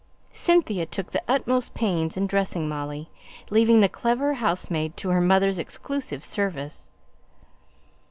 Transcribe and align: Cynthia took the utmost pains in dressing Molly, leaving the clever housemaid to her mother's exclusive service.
Cynthia 0.33 0.87
took 0.87 1.11
the 1.11 1.21
utmost 1.27 1.75
pains 1.75 2.17
in 2.17 2.25
dressing 2.25 2.67
Molly, 2.67 3.11
leaving 3.51 3.81
the 3.81 3.87
clever 3.87 4.33
housemaid 4.33 4.97
to 4.97 5.09
her 5.09 5.21
mother's 5.21 5.59
exclusive 5.59 6.23
service. 6.23 6.89